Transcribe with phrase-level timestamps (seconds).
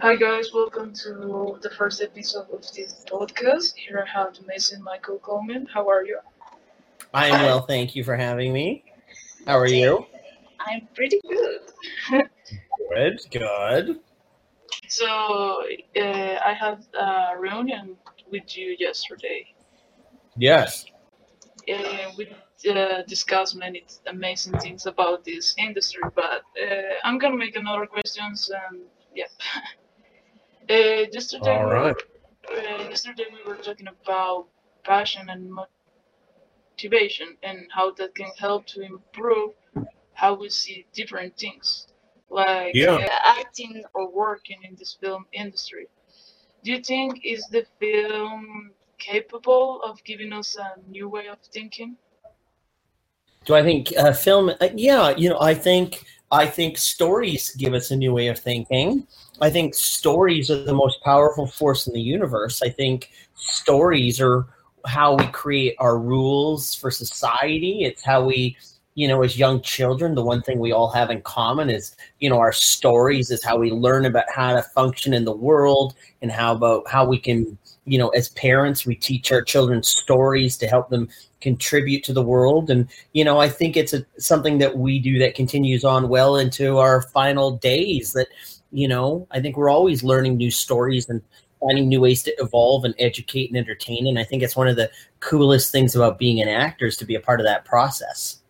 [0.00, 3.74] Hi guys, welcome to the first episode of this podcast.
[3.74, 5.66] Here I have Mason Michael Coleman.
[5.66, 6.20] How are you?
[7.12, 8.84] I am well, thank you for having me.
[9.44, 10.06] How are you?
[10.60, 12.28] I'm pretty good.
[12.94, 13.98] Good, good.
[14.86, 15.64] So
[15.96, 17.96] uh, I had a reunion
[18.30, 19.52] with you yesterday.
[20.36, 20.86] Yes.
[21.68, 22.28] Uh, we
[22.70, 28.48] uh, discussed many amazing things about this industry, but uh, I'm gonna make another questions
[28.70, 29.26] and yeah.
[30.70, 31.96] Uh, yesterday, All we were,
[32.52, 34.48] uh, yesterday we were talking about
[34.84, 35.50] passion and
[36.76, 39.52] motivation and how that can help to improve
[40.12, 41.86] how we see different things,
[42.28, 42.96] like Yeah.
[42.96, 43.08] uh,
[43.40, 45.86] acting or working in this film industry.
[46.64, 51.96] Do you think is the film capable of giving us a new way of thinking?
[53.46, 54.50] Do I think uh, film?
[54.50, 58.38] Uh, yeah, you know, I think I think stories give us a new way of
[58.38, 59.06] thinking.
[59.40, 62.60] I think stories are the most powerful force in the universe.
[62.62, 64.46] I think stories are
[64.86, 67.84] how we create our rules for society.
[67.84, 68.56] It's how we,
[68.94, 72.28] you know, as young children, the one thing we all have in common is, you
[72.28, 76.30] know, our stories is how we learn about how to function in the world and
[76.30, 77.56] how about how we can,
[77.90, 81.08] you know, as parents, we teach our children stories to help them
[81.40, 82.70] contribute to the world.
[82.70, 86.36] And you know i think it's a, something that we do that continues on well
[86.36, 88.28] into our final days that
[88.70, 91.22] you know i think we're always learning new stories and
[91.60, 94.06] finding new ways to evolve and educate and entertain.
[94.06, 97.04] And i think it's one of the coolest things about being an actor is to
[97.04, 98.40] be a part of that process.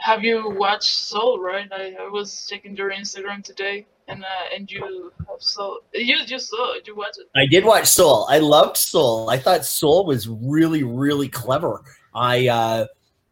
[0.00, 1.40] Have you watched Soul?
[1.40, 5.80] Right, I, I was checking your Instagram today, and uh, and you have Soul.
[5.94, 6.74] You just saw.
[6.84, 7.26] You watched it.
[7.36, 11.82] i did watch soul i loved soul i thought soul was really really clever
[12.14, 12.86] i uh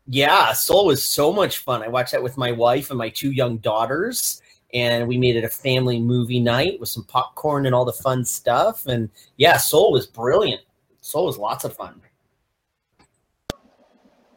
[0.07, 3.33] yeah soul was so much fun i watched that with my wife and my two
[3.33, 4.41] young daughters
[4.75, 8.25] and we made it a family movie night with some popcorn and all the fun
[8.25, 10.61] stuff and yeah soul was brilliant
[11.01, 12.01] soul was lots of fun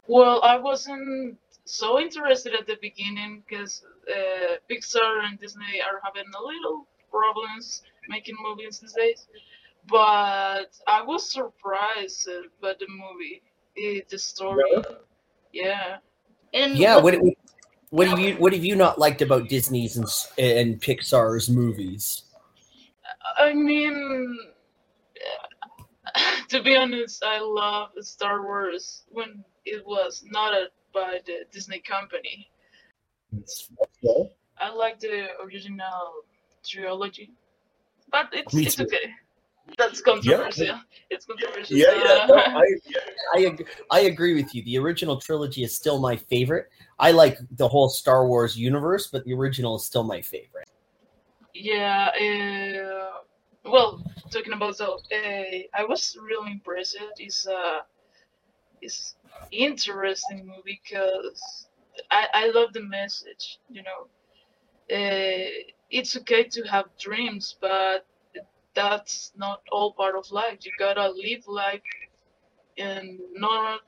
[0.10, 6.30] Well, I wasn't so interested at the beginning because uh, Pixar and Disney are having
[6.38, 9.28] a little problems making movies these days.
[9.88, 13.42] But I was surprised uh, by the movie,
[13.78, 14.64] eh, the story.
[15.54, 15.98] Yeah.
[16.54, 17.34] And yeah what- what,
[17.92, 22.24] what have you what have you not liked about disney's and, and pixar's movies
[23.38, 24.38] I mean,
[26.50, 31.80] to be honest, I love Star Wars when it was not a, by the Disney
[31.80, 32.50] company.
[34.62, 36.24] I like the original
[36.66, 37.32] trilogy,
[38.12, 38.84] but it's Me it's too.
[38.84, 39.14] okay.
[39.78, 40.80] That's controversial.
[41.10, 41.78] It's controversial.
[41.78, 42.66] Yeah, yeah, no, Uh, I,
[43.36, 44.64] I, ag- I agree with you.
[44.64, 46.70] The original trilogy is still my favorite.
[46.98, 50.68] I like the whole Star Wars universe, but the original is still my favorite.
[51.54, 52.10] yeah.
[52.20, 53.20] Uh,
[53.70, 56.98] well, talking about so, uh, I was really impressed.
[57.18, 57.82] It's a
[58.82, 59.16] it's
[59.52, 61.69] interesting movie because
[62.12, 63.60] I I love the message.
[63.70, 64.02] You know,
[64.96, 65.50] uh,
[65.92, 68.06] it's okay to have dreams, but
[68.76, 70.60] that's not all part of life.
[70.66, 71.82] You gotta live life
[72.78, 73.82] and not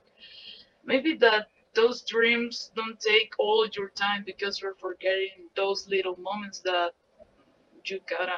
[0.86, 6.60] maybe that those dreams don't take all your time because we're forgetting those little moments
[6.62, 6.92] that
[7.86, 8.38] you gotta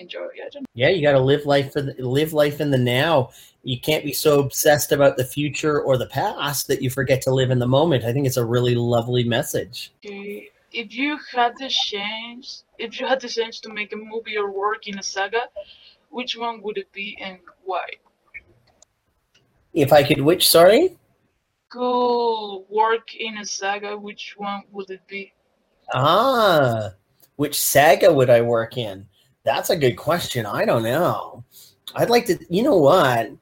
[0.00, 0.26] enjoy.
[0.44, 3.30] I don't Yeah, you got to live life for the, live life in the now.
[3.62, 7.34] You can't be so obsessed about the future or the past that you forget to
[7.34, 8.04] live in the moment.
[8.04, 9.92] I think it's a really lovely message.
[10.04, 14.36] Okay, if you had the chance, if you had the chance to make a movie
[14.36, 15.42] or work in a saga,
[16.10, 17.86] which one would it be and why?
[19.72, 20.96] If I could, which sorry,
[21.68, 25.32] Cool work in a saga, which one would it be?
[25.94, 26.90] ah,
[27.36, 29.06] which saga would I work in?
[29.50, 30.46] That's a good question.
[30.46, 31.42] I don't know.
[31.96, 32.38] I'd like to.
[32.48, 33.32] You know what?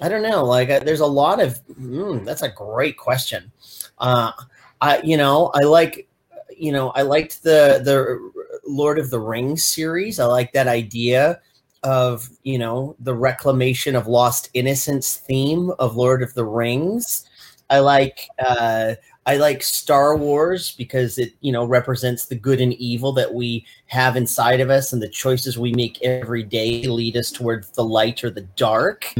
[0.00, 0.44] I don't know.
[0.44, 1.64] Like, there's a lot of.
[1.66, 3.52] Mm, that's a great question.
[3.98, 4.32] Uh,
[4.80, 6.08] I, you know, I like,
[6.56, 8.32] you know, I liked the the
[8.66, 10.18] Lord of the Rings series.
[10.18, 11.40] I like that idea
[11.84, 17.24] of you know the reclamation of lost innocence theme of Lord of the Rings.
[17.70, 18.94] I like uh,
[19.24, 23.64] I like Star Wars because it you know represents the good and evil that we
[23.86, 27.84] have inside of us and the choices we make every day lead us towards the
[27.84, 29.14] light or the dark.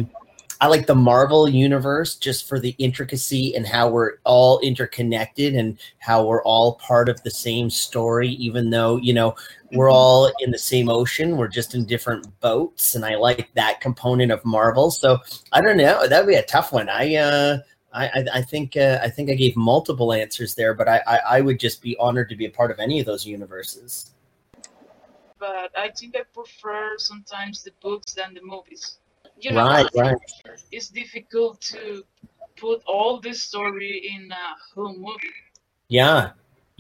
[0.63, 5.77] I like the Marvel universe just for the intricacy and how we're all interconnected and
[5.99, 9.35] how we're all part of the same story, even though, you know,
[9.73, 11.37] we're all in the same ocean.
[11.37, 12.95] We're just in different boats.
[12.95, 14.93] And I like that component of Marvel.
[14.93, 15.19] So
[15.51, 16.07] I don't know.
[16.07, 16.89] That'd be a tough one.
[16.89, 17.59] I, uh,
[17.93, 21.19] I, I- I think uh, I think I gave multiple answers there, but I, I,
[21.37, 24.11] I would just be honored to be a part of any of those universes.
[25.39, 28.99] but I think I prefer sometimes the books than the movies.
[29.41, 30.17] You know, Right, right.
[30.71, 32.05] it's difficult to
[32.57, 35.35] put all this story in a whole movie.
[35.89, 36.31] Yeah.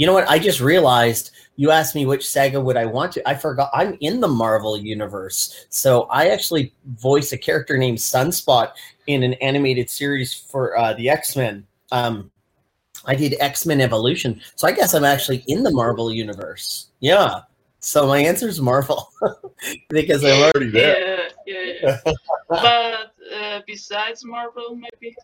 [0.02, 0.28] You know what?
[0.28, 3.28] I just realized you asked me which saga would I want to.
[3.28, 5.66] I forgot I'm in the Marvel universe.
[5.68, 8.72] So I actually voice a character named Sunspot
[9.06, 11.64] in an animated series for uh, the X-Men.
[11.92, 12.32] Um,
[13.04, 14.40] I did X-Men Evolution.
[14.56, 16.88] So I guess I'm actually in the Marvel universe.
[16.98, 17.42] Yeah.
[17.78, 19.08] So my answer is Marvel
[19.88, 21.28] because I'm already there.
[21.46, 22.12] Yeah, yeah, yeah.
[22.48, 25.14] but uh, besides Marvel, maybe.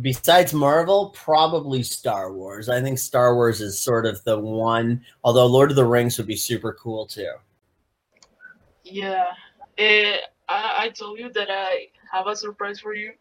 [0.00, 2.68] Besides Marvel, probably Star Wars.
[2.68, 6.26] I think Star Wars is sort of the one, although Lord of the Rings would
[6.26, 7.32] be super cool too.
[8.84, 9.26] Yeah.
[9.78, 10.18] Uh,
[10.48, 13.12] I, I told you that I have a surprise for you.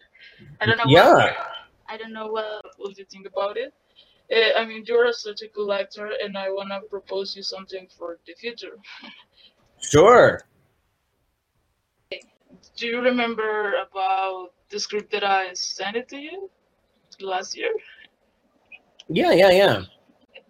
[0.60, 0.84] I don't know.
[0.86, 1.14] Yeah.
[1.14, 1.36] What,
[1.88, 3.72] I don't know what what you think about it.
[4.34, 8.18] Uh, I mean, you're such a cool actor, and I wanna propose you something for
[8.26, 8.78] the future.
[9.80, 10.40] Sure.
[12.76, 16.50] Do you remember about the script that I sent it to you
[17.20, 17.70] last year?
[19.08, 19.82] Yeah, yeah, yeah.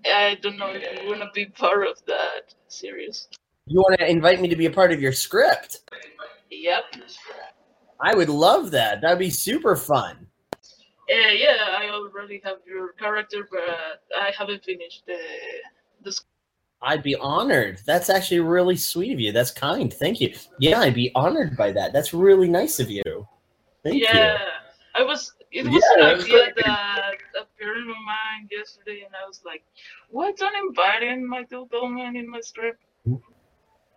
[0.06, 3.28] I don't know if you wanna be part of that series.
[3.66, 5.80] You want to invite me to be a part of your script?
[6.50, 6.84] Yep.
[8.00, 9.00] I would love that.
[9.00, 10.26] That'd be super fun.
[10.52, 13.60] Uh, yeah, I already have your character, but
[14.18, 15.18] I haven't finished the
[16.02, 16.33] the script.
[16.84, 17.80] I'd be honored.
[17.86, 19.32] That's actually really sweet of you.
[19.32, 19.92] That's kind.
[19.92, 20.34] Thank you.
[20.58, 21.92] Yeah, I'd be honored by that.
[21.92, 23.26] That's really nice of you.
[23.82, 24.02] Thank you.
[24.12, 24.38] yeah,
[24.94, 25.32] I was.
[25.50, 26.64] It was Yeah, an that was idea great.
[26.66, 29.62] that appeared in my mind yesterday, and I was like,
[30.10, 32.82] "Why don't invite in Michael Coleman in my script?"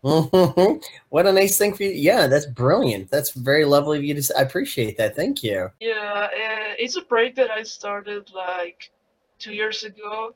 [0.02, 1.90] what a nice thing for you.
[1.90, 3.10] Yeah, that's brilliant.
[3.10, 4.34] That's very lovely of you to say.
[4.38, 5.16] I appreciate that.
[5.16, 5.70] Thank you.
[5.80, 8.92] Yeah, uh, it's a project that I started like
[9.40, 10.36] two years ago,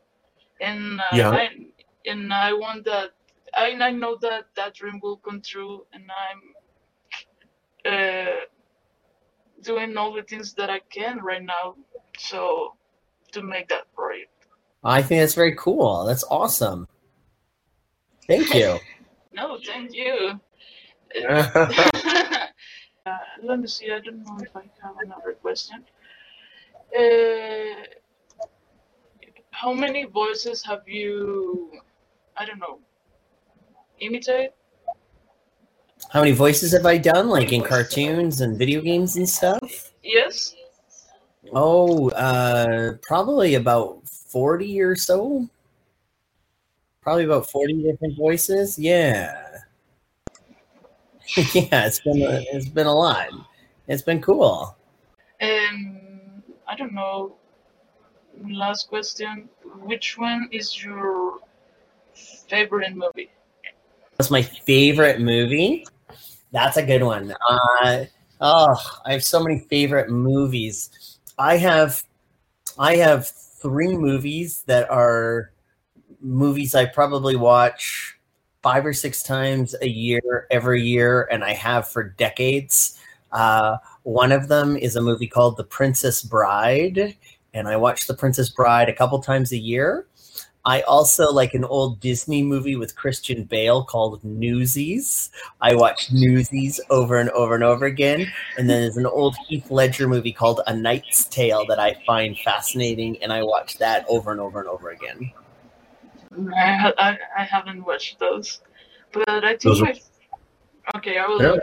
[0.60, 1.30] and uh, Yeah.
[1.30, 1.50] I,
[2.06, 3.12] and I want that.
[3.54, 6.10] I, I know that that dream will come true, and
[7.86, 8.46] I'm uh,
[9.62, 11.76] doing all the things that I can right now,
[12.18, 12.76] so
[13.34, 14.30] to make that project.
[14.84, 16.06] I think that's very cool.
[16.06, 16.88] That's awesome.
[18.28, 18.80] Thank you.
[19.34, 20.42] No, thank you.
[23.04, 23.92] Uh, let me see.
[23.92, 25.84] I don't know if I have another question.
[26.96, 27.84] Uh,
[29.50, 31.72] how many voices have you?
[32.42, 32.80] I don't know.
[34.00, 34.50] Imitate?
[36.10, 39.92] How many voices have I done, like in cartoons and video games and stuff?
[40.02, 40.56] Yes.
[41.54, 45.48] Oh, uh, probably about 40 or so.
[47.04, 48.80] Probably about 40 different voices.
[48.80, 49.60] Yeah.
[51.54, 53.30] yeah, it's been a, it's been a lot.
[53.88, 54.76] It's been cool.
[55.40, 57.36] Um, I don't know.
[58.50, 59.48] Last question.
[59.84, 61.38] Which one is your
[62.14, 63.30] favorite movie?
[64.18, 65.86] That's my favorite movie?
[66.52, 67.34] That's a good one.
[67.50, 68.06] Uh,
[68.40, 71.18] oh, I have so many favorite movies.
[71.38, 72.04] I have,
[72.78, 75.52] I have three movies that are
[76.20, 78.18] movies I probably watch
[78.62, 83.00] five or six times a year, every year, and I have for decades.
[83.32, 87.16] Uh, one of them is a movie called The Princess Bride,
[87.54, 90.06] and I watch The Princess Bride a couple times a year.
[90.64, 95.32] I also like an old Disney movie with Christian Bale called Newsies.
[95.60, 98.32] I watch Newsies over and over and over again.
[98.58, 102.38] And then there's an old Heath Ledger movie called A Knight's Tale that I find
[102.38, 105.32] fascinating, and I watch that over and over and over again.
[106.56, 108.62] I, I, I haven't watched those,
[109.12, 109.94] but I think Those are-
[110.96, 111.58] okay, I will Yeah.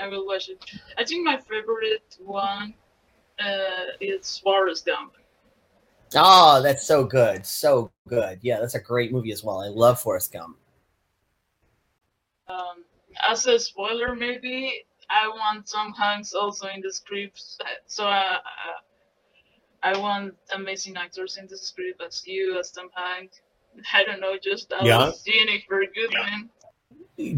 [0.00, 0.62] I will watch it.
[0.98, 2.74] I think my favorite one
[3.40, 5.14] uh, is Forrest Gump.
[6.16, 7.44] Oh, that's so good.
[7.46, 8.38] So good.
[8.42, 9.60] Yeah, that's a great movie as well.
[9.60, 10.56] I love Forrest Gump.
[12.48, 12.84] Um,
[13.28, 17.42] as a spoiler, maybe I want Tom Hanks also in the script,
[17.86, 18.38] so I,
[19.82, 23.40] I, I want amazing actors in the script as you, as Tom Hanks.
[23.92, 25.10] I don't know, just as Yeah.
[25.26, 26.50] Jennifer Goodman.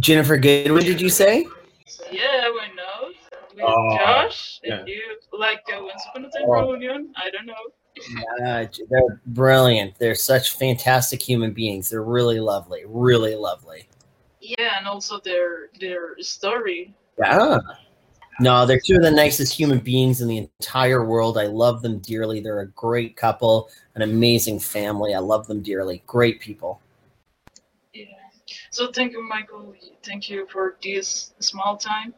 [0.00, 1.47] Ginnifer Goodwin, did you say?
[2.12, 3.08] Yeah, why not?
[3.54, 4.80] With Oh, Josh yeah.
[4.80, 5.00] and you,
[5.32, 6.73] like uh, Once Upon a Time Oh.
[6.73, 7.12] Reunion.
[7.16, 7.54] I don't know.
[8.45, 9.99] Uh, they're brilliant.
[9.99, 11.90] They're such fantastic human beings.
[11.90, 12.85] They're really lovely.
[12.87, 13.88] Really lovely.
[14.40, 16.95] Yeah, and also their their story.
[17.19, 17.59] Yeah.
[18.40, 21.37] No, they're two of the nicest human beings in the entire world.
[21.37, 22.38] I love them dearly.
[22.38, 25.12] They're a great couple, an amazing family.
[25.12, 26.05] I love them dearly.
[26.07, 26.81] Great people.
[27.93, 28.05] Yeah.
[28.71, 29.75] So thank you, Michael.
[30.05, 32.14] Thank you for this small time.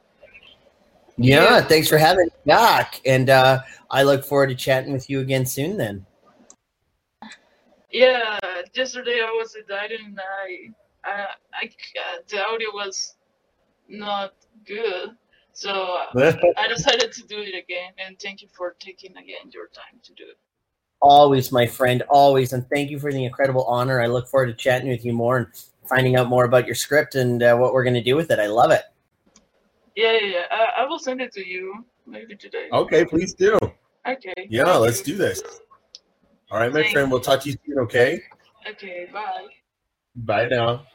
[1.20, 1.60] Yeah, Yeah.
[1.60, 3.00] thanks for having me back.
[3.04, 3.60] And uh,
[3.90, 6.06] I look forward to chatting with you again soon then.
[7.92, 8.38] Yeah,
[8.72, 10.70] yesterday I was at diet and I
[11.04, 13.16] I, I uh, the audio was
[13.88, 14.32] not
[14.64, 15.10] good,
[15.52, 17.92] so uh, I decided to do it again.
[17.98, 20.38] And thank you for taking again your time to do it.
[21.02, 24.00] Always, my friend, always, and thank you for the incredible honor.
[24.00, 25.46] I look forward to chatting with you more and
[25.88, 28.38] finding out more about your script and uh, what we're going to do with it.
[28.38, 28.84] I love it.
[29.96, 30.44] Yeah, yeah, yeah.
[30.50, 32.68] I, I will send it to you maybe today.
[32.72, 33.58] Okay, please do.
[34.06, 34.48] Okay.
[34.48, 35.42] Yeah, let's do this.
[36.50, 37.10] All right, my Thank friend.
[37.10, 37.78] We'll talk to you soon.
[37.80, 38.22] Okay.
[38.68, 39.46] Okay, bye.
[40.16, 40.86] Bye now.